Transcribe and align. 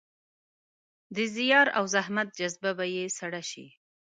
د 1.15 1.17
زیار 1.35 1.67
او 1.77 1.83
زحمت 1.93 2.27
جذبه 2.39 2.71
به 2.77 2.85
يې 2.95 3.05
سړه 3.19 3.41
شي. 3.49 3.67